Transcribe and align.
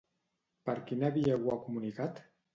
Per 0.69 0.75
quina 0.87 1.11
via 1.19 1.37
ho 1.37 1.53
ha 1.53 1.61
comunicat? 1.69 2.25